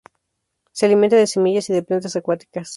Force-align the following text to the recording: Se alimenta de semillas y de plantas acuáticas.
Se 0.71 0.87
alimenta 0.87 1.15
de 1.15 1.27
semillas 1.27 1.69
y 1.69 1.73
de 1.73 1.83
plantas 1.83 2.15
acuáticas. 2.15 2.69